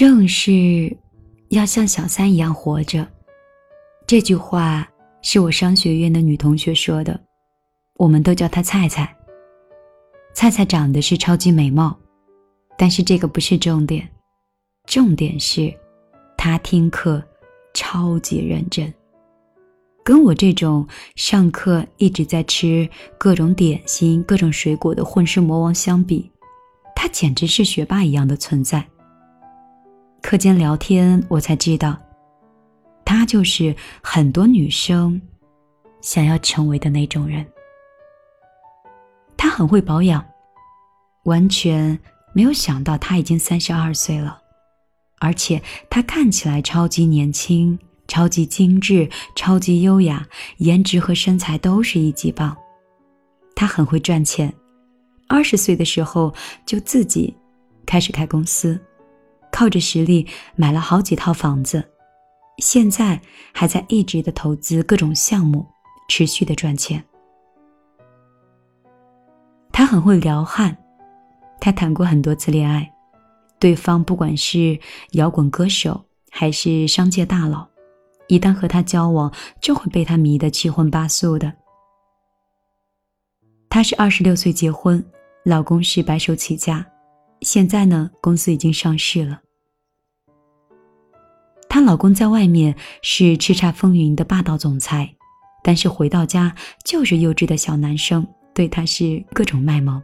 [0.00, 0.96] 正是
[1.50, 3.06] 要像小三一样活着。
[4.06, 4.88] 这句话
[5.20, 7.20] 是我商学院的女同学说的，
[7.98, 9.14] 我们都叫她菜菜。
[10.32, 11.94] 菜菜长得是超级美貌，
[12.78, 14.08] 但是这个不是重点，
[14.86, 15.70] 重点是，
[16.34, 17.22] 她听课
[17.74, 18.90] 超级认真。
[20.02, 26.32] 跟我这种上课一直在吃各种点心、各种水果的混世魔王相比，
[26.96, 28.82] 她简直是学霸一样的存在。
[30.22, 31.98] 课间聊天，我才知道，
[33.04, 35.20] 她就是很多女生
[36.00, 37.44] 想要成为的那种人。
[39.36, 40.24] 她很会保养，
[41.24, 41.98] 完全
[42.32, 44.40] 没有想到她已经三十二岁了，
[45.18, 50.26] 而且她看起来超级年轻、超级精致、超级优雅，
[50.58, 52.56] 颜值和身材都是一级棒。
[53.56, 54.52] 她很会赚钱，
[55.28, 56.32] 二十岁的时候
[56.66, 57.34] 就自己
[57.86, 58.78] 开始开公司，
[59.52, 61.82] 靠着实力买了好几套房子，
[62.58, 63.20] 现在
[63.52, 65.66] 还在一直的投资各种项目，
[66.08, 67.02] 持续的赚钱。
[69.72, 70.76] 他很会撩汉，
[71.60, 72.92] 他谈过很多次恋爱，
[73.58, 74.78] 对方不管是
[75.12, 77.66] 摇滚歌手还是商界大佬，
[78.28, 81.52] 一旦和他交往，就会被他迷得七荤八素的。
[83.70, 85.02] 她是二十六岁结婚，
[85.44, 86.84] 老公是白手起家，
[87.42, 89.40] 现在呢，公司已经上市了。
[91.68, 95.14] 她老公在外面是叱咤风云的霸道总裁，
[95.62, 98.26] 但是回到家就是幼稚的小男生。
[98.52, 100.02] 对她是各种卖萌。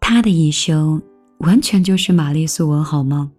[0.00, 1.00] 他的一生
[1.38, 3.30] 完全就是玛丽苏文，好吗？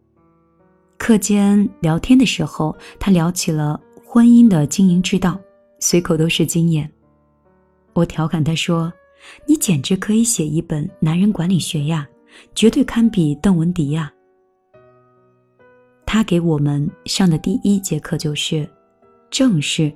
[0.98, 5.40] 课间聊天的时候，他聊起了婚姻的经营之道，
[5.80, 6.90] 随口都是经验。
[7.94, 8.94] 我调侃他说
[9.46, 12.08] ：“你简直可以写一本男人管理学呀，
[12.54, 14.12] 绝对堪比邓文迪呀。”
[16.06, 18.70] 他给我们上的第一节课就是
[19.30, 19.92] 正视。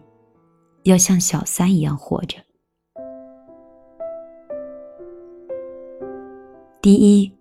[0.84, 2.38] 要像小三一样活着。
[6.82, 7.32] 第一，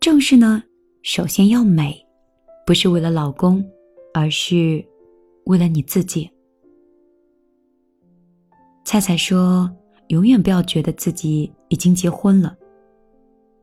[0.00, 0.64] 正事呢，
[1.04, 2.04] 首先要美，
[2.66, 3.64] 不是为了老公，
[4.12, 4.84] 而是
[5.44, 6.28] 为了你自己。
[8.84, 9.70] 菜菜说
[10.12, 12.54] ：“永远不要觉得自己已经结婚了，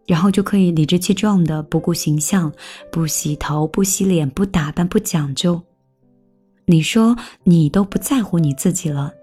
[0.08, 2.52] 然后就可以理直气壮的不顾形象，
[2.92, 5.62] 不洗头、不洗脸、不打扮、不讲究。”
[6.66, 9.14] 你说你都不在乎你自己了，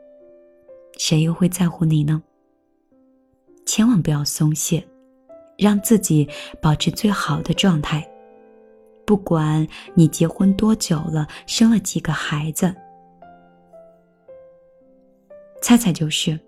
[0.98, 2.22] 谁又会在乎你呢？
[3.64, 4.86] 千万不要松懈，
[5.58, 6.28] 让自己
[6.62, 8.08] 保持最好的状态。
[9.04, 12.72] 不管你结婚多久了，生了几个孩子，
[15.60, 16.38] 菜菜就是，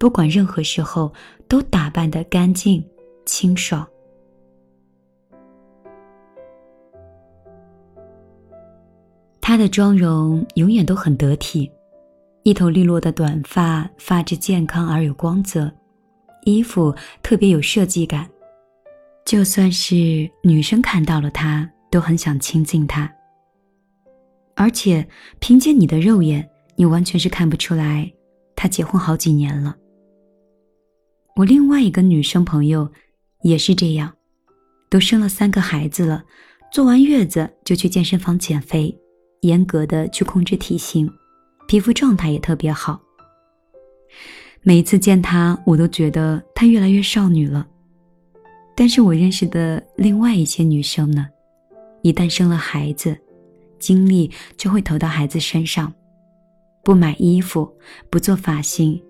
[0.00, 1.12] 不管任何时候
[1.46, 2.82] 都打扮的干净
[3.26, 3.86] 清爽。
[9.42, 11.70] 她的妆容永远都很得体，
[12.44, 15.70] 一头利落的短发，发质健康而有光泽，
[16.44, 18.26] 衣服特别有设计感，
[19.26, 23.12] 就算是女生看到了她，都很想亲近她。
[24.54, 25.06] 而且
[25.40, 28.10] 凭借你的肉眼，你完全是看不出来
[28.56, 29.76] 她结婚好几年了。
[31.36, 32.90] 我另外一个女生朋友
[33.42, 34.12] 也是这样，
[34.90, 36.24] 都生了三个孩子了，
[36.72, 38.96] 坐完月子就去健身房减肥。
[39.42, 41.10] 严格的去控制体型，
[41.66, 43.00] 皮肤状态也特别好。
[44.60, 47.66] 每一次见她，我都觉得她越来越少女了。
[48.76, 51.26] 但是我认识的另外一些女生呢，
[52.02, 53.16] 一旦生了孩子，
[53.78, 55.90] 精力就会投到孩子身上，
[56.84, 57.66] 不买衣服，
[58.10, 59.02] 不做发型，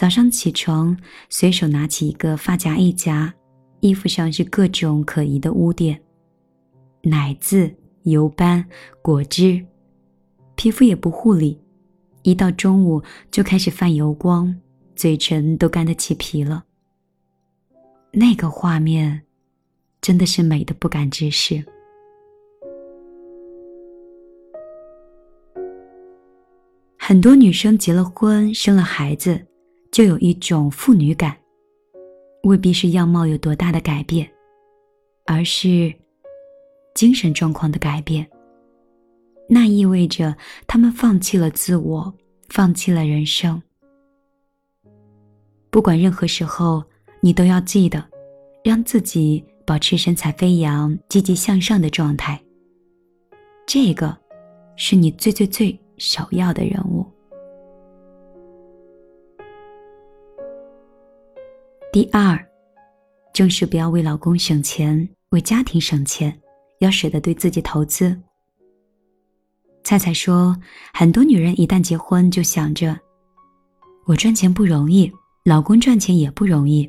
[0.00, 0.96] 早上起床
[1.28, 3.34] 随手拿起一个发夹一夹，
[3.80, 6.00] 衣服上是各种可疑的污点，
[7.02, 7.70] 奶渍、
[8.04, 8.64] 油斑、
[9.02, 9.62] 果汁。
[10.54, 11.60] 皮肤也不护理，
[12.22, 14.58] 一到中午就开始泛油光，
[14.96, 16.64] 嘴唇都干得起皮了。
[18.10, 19.20] 那个画面，
[20.00, 21.62] 真的是美的不敢直视。
[26.96, 29.46] 很多女生结了婚，生了孩子，
[29.90, 31.36] 就有一种妇女感，
[32.44, 34.30] 未必是样貌有多大的改变，
[35.26, 35.92] 而是
[36.94, 38.26] 精神状况的改变。
[39.48, 40.36] 那意味着
[40.68, 42.14] 他们放弃了自我，
[42.48, 43.60] 放弃了人生。
[45.70, 46.84] 不管任何时候，
[47.20, 48.04] 你都要记得，
[48.62, 52.40] 让自己保持神采飞扬、积极向上的状态。
[53.66, 54.16] 这个，
[54.76, 57.04] 是你最最最首要的人物。
[61.92, 62.38] 第二，
[63.32, 66.40] 正是不要为老公省钱，为家庭省钱，
[66.78, 68.16] 要舍得对自己投资。
[69.82, 70.56] 菜菜说，
[70.94, 72.96] 很多女人一旦结婚，就想着
[74.06, 75.10] 我赚钱不容易，
[75.44, 76.88] 老公赚钱也不容易，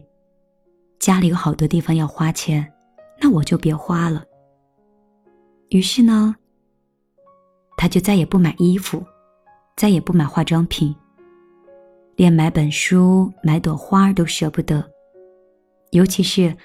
[1.00, 2.72] 家里有好多地方要花钱，
[3.20, 4.24] 那我就别花了。
[5.70, 6.36] 于是呢，
[7.76, 9.04] 她就再也不买衣服，
[9.76, 10.96] 再也不买化妆品，
[12.22, 14.88] 连买本书、买朵花都舍不得。
[15.90, 16.56] 尤其是，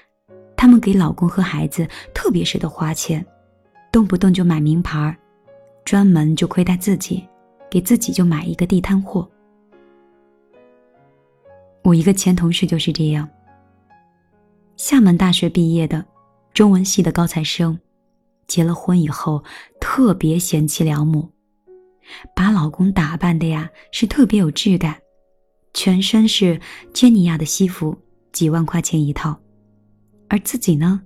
[0.55, 1.83] 他们给老公和孩子
[2.13, 3.25] 特别舍得花钱，
[3.91, 5.17] 动不动就买名牌
[5.83, 7.27] 专门就亏待自己，
[7.71, 9.27] 给自己就买一个地摊货。
[11.81, 13.27] 我一个前同事就是这样。
[14.75, 16.05] 厦门大学毕业的，
[16.53, 17.75] 中文系的高材生，
[18.45, 19.43] 结了婚以后
[19.81, 21.27] 特别贤妻良母，
[22.35, 24.95] 把老公打扮的呀是特别有质感，
[25.77, 26.59] 全身是
[26.91, 27.95] 坚尼亚的西服，
[28.31, 29.39] 几万块钱一套，
[30.27, 30.99] 而自己呢，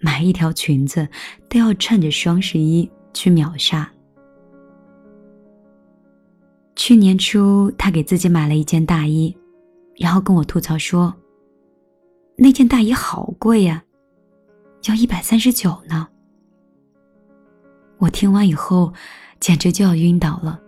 [0.00, 1.08] 买一条裙子
[1.48, 2.86] 都要趁着双十一。
[3.14, 3.90] 去秒杀。
[6.76, 9.34] 去年初，他给自己买了一件大衣，
[9.96, 11.12] 然后跟我吐槽说
[12.36, 13.82] ：“那件大衣好贵呀，
[14.84, 16.06] 要一百三十九呢。”
[17.98, 18.92] 我听完以后，
[19.40, 20.60] 简直就要晕倒了。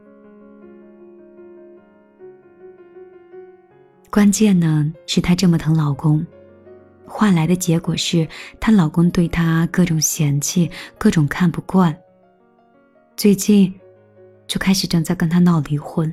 [4.11, 6.27] 关键呢，是她这么疼老公，
[7.07, 8.27] 换来的结果是
[8.59, 10.69] 她老公对她各种嫌弃，
[10.99, 11.97] 各种看不惯。
[13.17, 13.73] 最近，
[14.49, 16.13] 就开始正在跟他闹离婚。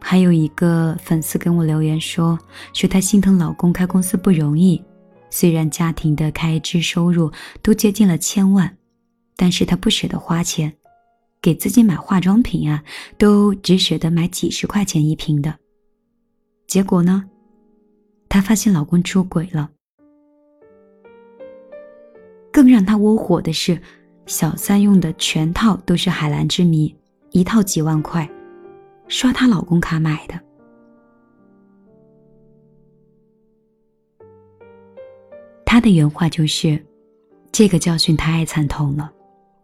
[0.00, 2.36] 还有一个粉丝跟我留言说，
[2.72, 4.82] 说她心疼老公开公司不容易，
[5.30, 7.30] 虽然家庭的开支收入
[7.62, 8.76] 都接近了千万，
[9.36, 10.72] 但是她不舍得花钱，
[11.40, 12.82] 给自己买化妆品啊，
[13.16, 15.54] 都只舍得买几十块钱一瓶的。
[16.68, 17.24] 结果呢，
[18.28, 19.68] 她发现老公出轨了。
[22.52, 23.80] 更让她窝火的是。
[24.26, 26.94] 小三用的全套都是海蓝之谜，
[27.30, 28.30] 一套几万块，
[29.06, 30.38] 刷她老公卡买的。
[35.64, 36.78] 她的原话就是
[37.50, 39.10] ：“这个教训太惨痛了，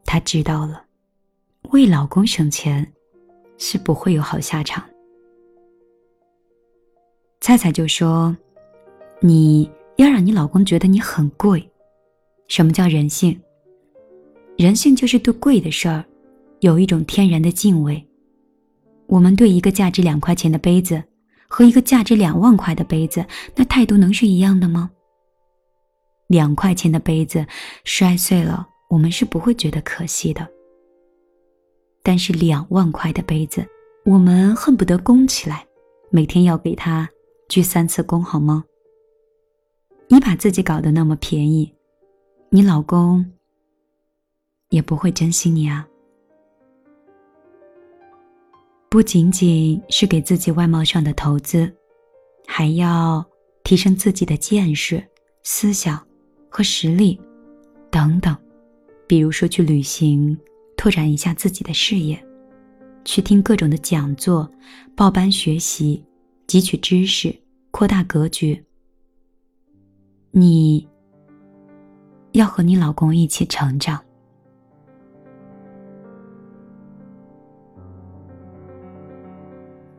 [0.07, 0.83] 她知道了，
[1.73, 2.91] 为老公省钱
[3.59, 4.83] 是不会有好下场。”
[7.45, 8.35] 菜菜就说
[9.21, 11.71] ：“你要让你老公觉得你很贵，
[12.49, 13.39] 什么叫人性？”
[14.57, 16.03] 人性就是对贵的事儿，
[16.61, 18.03] 有一种天然的敬畏。
[19.09, 21.05] 我们对一个价值两块钱的杯子
[21.47, 23.23] 和一个价值两万块的杯子，
[23.55, 24.91] 那态度能是一样的吗？
[26.29, 27.47] 两块钱的杯子
[27.85, 30.49] 摔碎了，我们是不会觉得可惜的。
[32.03, 33.63] 但是两万块的杯子，
[34.07, 35.67] 我们恨不得供起来，
[36.09, 37.07] 每天要给他
[37.49, 38.65] 鞠三次躬，好吗？
[40.09, 41.73] 你把自己搞得那么便宜，
[42.51, 43.25] 你老公。
[44.71, 45.87] 也不会珍惜你啊！
[48.89, 51.73] 不仅仅是给自己外貌上的投资，
[52.45, 53.25] 还要
[53.63, 55.05] 提升自己的见识、
[55.45, 56.05] 思想
[56.49, 57.21] 和实力
[57.89, 58.37] 等等。
[59.07, 60.37] 比如说去旅行，
[60.77, 62.17] 拓展一下自己的视野；
[63.05, 64.51] 去听各种的讲座，
[64.97, 66.05] 报班学习，
[66.47, 67.35] 汲取知识，
[67.71, 68.65] 扩大格局。
[70.31, 70.87] 你
[72.33, 74.01] 要和你老公一起成长。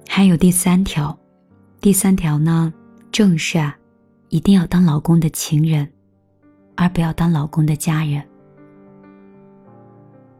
[0.07, 1.17] 还有第三条，
[1.81, 2.73] 第三条呢，
[3.11, 3.77] 正是啊，
[4.29, 5.91] 一定要当老公的情人，
[6.75, 8.23] 而不要当老公的家人。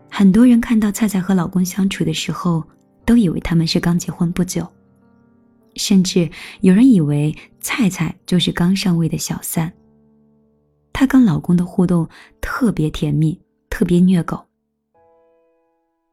[0.09, 2.63] 很多人看到菜菜和老公相处的时候，
[3.05, 4.65] 都以为他们是刚结婚不久，
[5.75, 6.29] 甚至
[6.62, 9.72] 有人以为菜菜就是刚上位的小三。
[10.94, 12.08] 她跟老公的互动
[12.39, 13.39] 特别甜蜜，
[13.70, 14.46] 特别虐狗。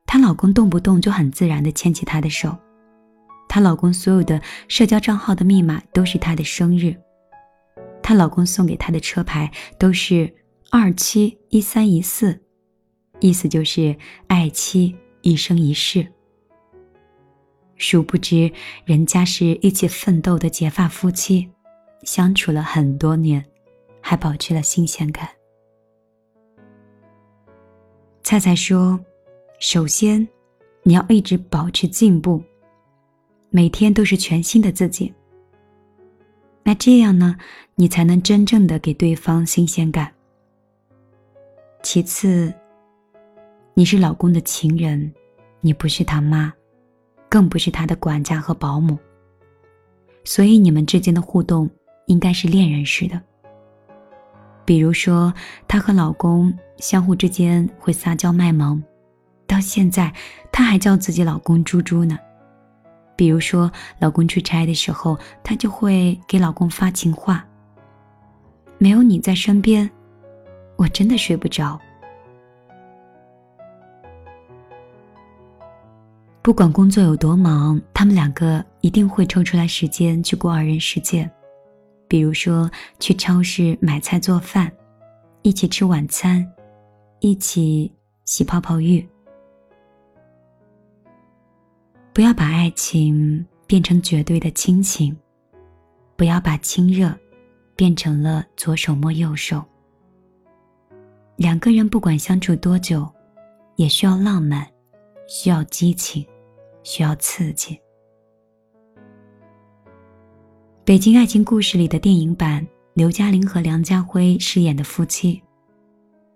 [0.06, 2.56] 她老公动不动就很自然的牵起她的手。
[3.48, 6.96] 她老公所有的社交账号的密码都是她的生日，
[8.02, 10.34] 她老公送给她的车牌都是
[10.70, 12.40] 二七一三一四，
[13.20, 16.06] 意思就是爱妻一生一世。
[17.82, 18.48] 殊不知，
[18.84, 21.48] 人家是一起奋斗的结发夫妻，
[22.04, 23.44] 相处了很多年，
[24.00, 25.28] 还保持了新鲜感。
[28.22, 28.98] 菜菜说
[29.58, 30.26] ：“首先，
[30.84, 32.40] 你要一直保持进步。”
[33.50, 35.12] 每天都是全新的自己，
[36.62, 37.36] 那这样呢，
[37.74, 40.10] 你才能真正的给对方新鲜感。
[41.82, 42.54] 其次，
[43.74, 45.12] 你是老公的情人，
[45.60, 46.54] 你不是他妈，
[47.32, 48.98] 更不是他的管家和保姆，
[50.22, 51.66] 所以你们之间的互动
[52.04, 53.18] 应该是恋人式的。
[54.66, 55.32] 比如说，
[55.66, 58.82] 她和老公相互之间会撒娇卖萌，
[59.46, 60.12] 到现在
[60.52, 62.18] 她还叫自己老公“猪猪”呢。
[63.16, 67.42] 比如说，老公出差的时候，她就会给老公发情话
[68.76, 69.90] ：“没有你在身边，
[70.76, 71.80] 我真的睡不着。”
[76.42, 81.30] 不管工作有多忙，他们两个一定会抽出来时间去过二人世界。
[82.08, 82.68] 比如说，
[82.98, 84.70] 去超市买菜做饭，
[85.42, 86.44] 一起吃晚餐，
[87.20, 87.90] 一起
[88.24, 89.06] 洗泡泡浴。
[92.12, 95.16] 不要把爱情变成绝对的亲情，
[96.16, 97.16] 不要把亲热
[97.76, 99.64] 变成了左手摸右手。
[101.36, 103.08] 两个人不管相处多久，
[103.76, 104.66] 也需要浪漫，
[105.26, 106.26] 需要激情，
[106.82, 107.74] 需要刺激。
[110.84, 115.42] 《北京爱情故事》里的电影版，刘嘉玲和梁家辉饰演的夫妻，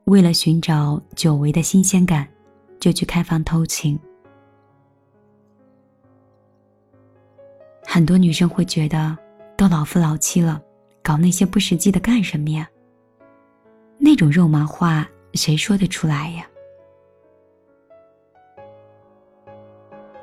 [0.05, 2.27] 为了寻找久违的新鲜感，
[2.79, 3.99] 就去开房偷情。
[7.85, 9.17] 很多女生会觉得，
[9.57, 10.63] 都老夫老妻了，
[11.03, 12.69] 搞那些不实际的干什么呀？
[13.99, 16.47] 那种肉麻话，谁说得出来呀？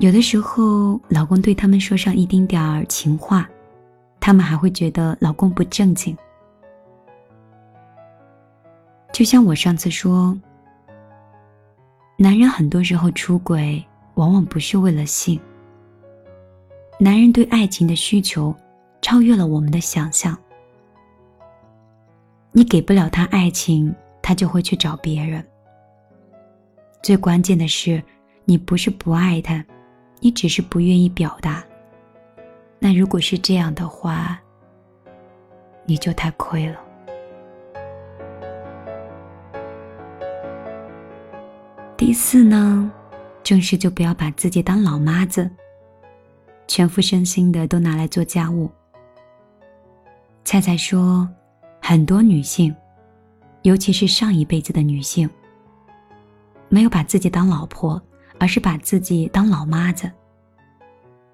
[0.04, 3.50] 有的时候，老公对他们说上一丁点儿情话。
[4.20, 6.14] 他们还会觉得老公不正经，
[9.14, 10.38] 就像我上次说，
[12.18, 13.82] 男人很多时候出轨，
[14.16, 15.40] 往往不是为了性。
[17.00, 18.54] 男人对爱情的需求，
[19.02, 20.38] 超越了我们的想象。
[22.52, 25.42] 你给不了他爱情，他就会去找别人。
[27.02, 28.04] 最关键的是，
[28.44, 29.64] 你不是不爱他，
[30.24, 31.62] 你只是不愿意表达。
[32.80, 34.40] 那如果是这样的话，
[35.86, 36.80] 你就太亏了。
[41.98, 42.90] 第四呢，
[43.44, 45.52] 正事就不要把自己当老妈子，
[46.68, 48.72] 全副身心的都拿来做家务。
[50.46, 51.28] 菜菜说，
[51.82, 52.74] 很多女性，
[53.64, 55.30] 尤其是上一辈子的女性，
[56.70, 58.02] 没有把自己当老婆，
[58.44, 60.12] 而是把自己当老妈子。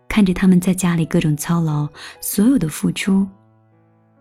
[0.08, 1.89] 看着他们在家里各种操劳，
[2.22, 3.28] 所有的付出，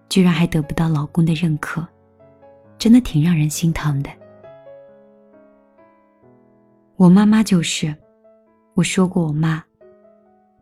[0.09, 1.87] 居然还得不到老公的认可，
[2.79, 4.09] 真的挺让人心疼的。
[6.97, 7.95] 我妈妈就是，
[8.73, 9.63] 我说过我妈，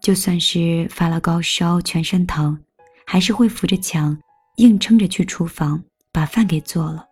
[0.00, 2.59] 就算是发了高烧、全身疼，
[3.06, 4.18] 还是会扶着墙
[4.56, 5.80] 硬撑着去厨房
[6.11, 7.06] 把饭给做了。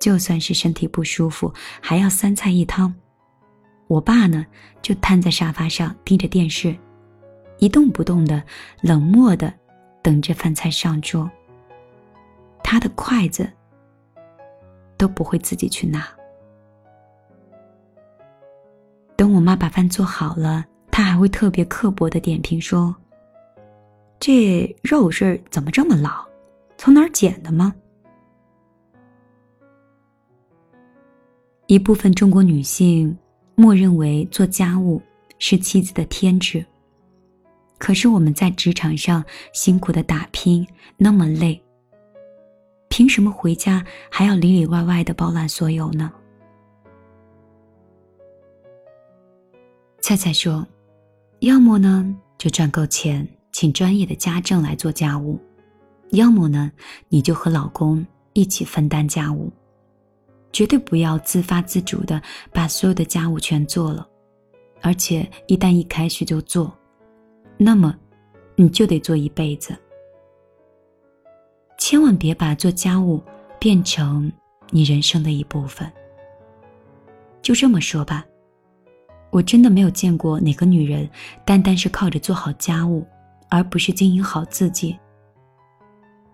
[0.00, 1.52] 就算是身体不舒服，
[1.82, 2.94] 还要三菜一汤。
[3.90, 4.46] 我爸呢，
[4.80, 6.78] 就瘫在沙发上盯着电视。
[7.58, 8.40] 一动不动的，
[8.82, 9.52] 冷漠的，
[10.00, 11.28] 等着饭菜上桌。
[12.62, 13.50] 他的筷子
[14.96, 16.06] 都不会自己去拿。
[19.16, 22.94] 等我妈把饭做好了，他还会特别刻薄的点评说
[24.20, 26.24] ：“这肉是怎么这么老？
[26.78, 27.74] 从哪儿捡的吗？”
[31.66, 33.18] 一部分中国女性
[33.54, 35.00] 默认为做家务
[35.38, 36.64] 是妻子的天职。
[37.78, 40.66] 可是我们在职场上辛苦的打拼，
[40.96, 41.60] 那么累。
[42.88, 46.12] 凭什么回家还要里里外外的包揽所有呢？
[50.02, 50.66] 菜菜说
[51.40, 55.38] ：“要么呢就赚够钱，请专业的家政来做家务；
[56.10, 56.70] 要么呢
[57.08, 59.52] 你就和老公一起分担家务，
[60.52, 62.20] 绝对不要自发自主的
[62.52, 64.06] 把所有的家务全做了，
[64.80, 66.72] 而且一旦一开始就做。”
[67.56, 67.94] 那么，
[68.56, 69.76] 你就得做一辈子。
[71.78, 73.22] 千万别把做家务
[73.58, 74.32] 变成
[74.70, 75.90] 你人生的一部分。
[77.42, 78.24] 就这么说吧，
[79.30, 81.08] 我真的没有见过哪个女人
[81.44, 83.06] 单单是靠着做好家务，
[83.48, 84.98] 而不是经营好自己，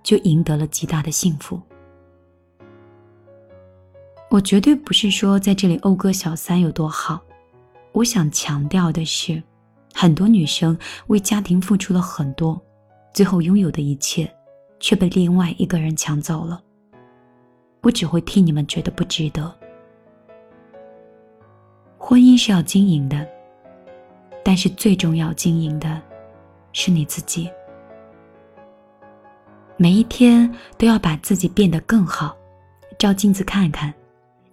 [0.02, 1.60] 就赢得了极大的幸福。
[4.28, 7.20] 我绝对不是说在这里讴歌小三有多好，
[7.92, 9.42] 我想强调的是。
[9.98, 12.60] 很多女生为家庭付出了很多，
[13.14, 14.30] 最后拥有的一切，
[14.78, 16.62] 却被另外一个人抢走了。
[17.80, 19.50] 我只会替你们觉得不值得。
[21.96, 23.26] 婚姻是要经营的，
[24.44, 25.98] 但是最重要经营的，
[26.74, 27.48] 是你自己。
[29.78, 32.36] 每一天都要把自己变得更好，
[32.98, 33.94] 照镜子看看，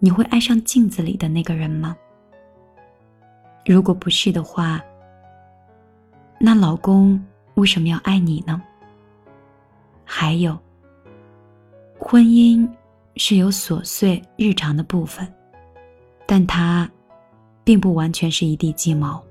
[0.03, 1.95] 你会爱上镜子里的那个人吗？
[3.65, 4.83] 如果不是的话，
[6.37, 8.61] 那老公为什么要爱你呢？
[10.03, 10.59] 还有，
[11.97, 12.69] 婚姻
[13.15, 15.25] 是有琐碎日常的部分，
[16.25, 16.91] 但它
[17.63, 19.23] 并不完全是一地鸡毛。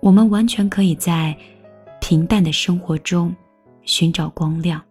[0.00, 1.36] 我们完全可以在
[2.00, 3.36] 平淡的生活中
[3.82, 4.82] 寻找光亮，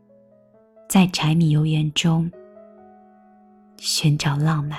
[0.87, 2.31] 在柴米油盐中
[3.79, 4.77] 寻找浪漫。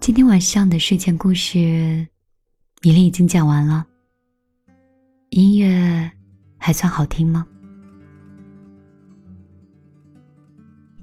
[0.00, 1.58] 今天晚上的睡前故事，
[2.80, 3.86] 米粒已经讲完了。
[5.30, 6.10] 音乐
[6.56, 7.46] 还算好听吗？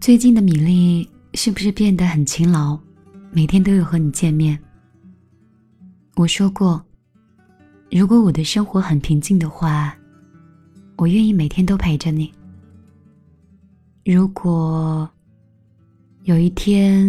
[0.01, 2.79] 最近的米粒是不是变得很勤劳，
[3.31, 4.59] 每天都有和你见面？
[6.17, 6.81] 我说过，
[7.91, 9.93] 如果我的生活很平静的话，
[10.95, 12.31] 我愿意每天都陪着你。
[14.05, 15.09] 如果
[16.23, 17.05] 有一天，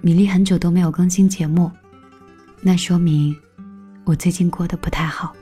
[0.00, 1.70] 米粒很久都没有更新节目，
[2.62, 3.36] 那说明
[4.04, 5.36] 我最近过得不太好，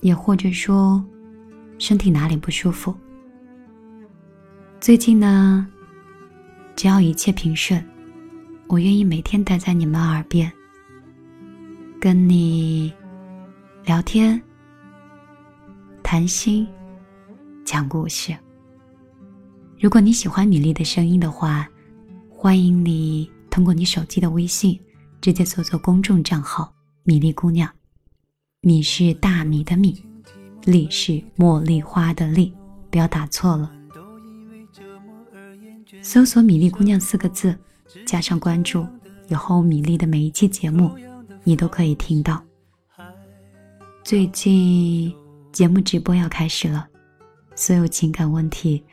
[0.00, 1.04] 也或者说
[1.80, 2.94] 身体哪里不舒服。
[4.80, 5.66] 最近呢，
[6.76, 7.84] 只要一切平顺，
[8.68, 10.52] 我愿意每天待在你们耳边，
[12.00, 12.92] 跟你
[13.84, 14.40] 聊天、
[16.00, 16.64] 谈心、
[17.64, 18.36] 讲故事。
[19.80, 21.68] 如果你喜欢米粒的声音的话，
[22.30, 23.28] 欢迎你。
[23.50, 24.78] 通过你手机的微信，
[25.20, 27.68] 直接搜索公众账号“米粒姑娘”，
[28.62, 30.00] 米是大米的米，
[30.62, 32.54] 粒是茉莉花的粒，
[32.90, 33.72] 不要打错了。
[36.00, 37.58] 搜索“米粒姑娘”四个字，
[38.06, 38.86] 加上关注，
[39.28, 40.96] 以后米粒的每一期节目，
[41.48, 42.44] 你都可以听到。
[44.04, 45.10] 最近
[45.50, 46.86] 节目直播要开始了，
[47.54, 48.84] 所有情感问题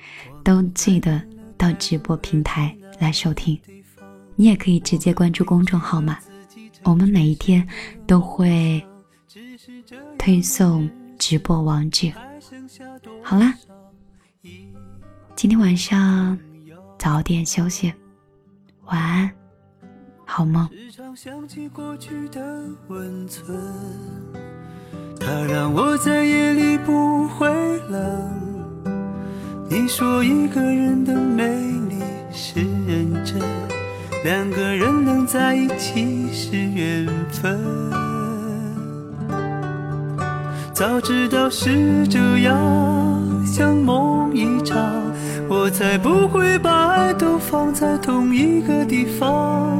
[0.41, 1.21] 都记得
[1.57, 3.59] 到直播平台来收听。
[4.37, 6.17] 你也可以直接关注公众号嘛，
[6.83, 7.67] 我们每一天
[8.07, 8.81] 都会
[10.17, 12.09] 推送直播网址。
[13.21, 13.53] 好啦，
[15.35, 16.39] 今天晚上
[16.97, 17.93] 早点休息，
[18.85, 19.29] 晚安，
[20.25, 20.67] 好梦。
[25.19, 27.47] 它让我在夜里不会
[27.89, 28.01] 冷。
[29.69, 31.47] 你说一个人的美
[31.89, 31.95] 丽
[32.31, 33.41] 是认真。
[34.23, 37.59] 两个人能在一起是缘分，
[40.73, 44.79] 早知道是这样，像梦一场，
[45.47, 49.79] 我才不会把爱都放在同一个地方。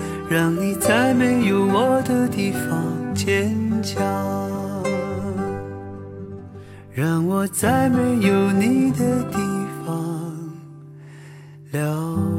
[0.31, 4.01] 让你在没有我的地方坚强
[6.93, 9.37] 让我在没有你的地
[9.85, 10.33] 方
[11.73, 12.30] 流